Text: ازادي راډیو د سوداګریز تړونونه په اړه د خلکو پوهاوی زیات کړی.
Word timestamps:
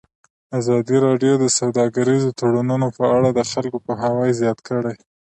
ازادي 0.59 0.97
راډیو 1.05 1.33
د 1.39 1.45
سوداګریز 1.59 2.23
تړونونه 2.39 2.87
په 2.97 3.03
اړه 3.17 3.29
د 3.33 3.39
خلکو 3.51 3.77
پوهاوی 3.85 4.29
زیات 4.39 4.59
کړی. 4.69 4.95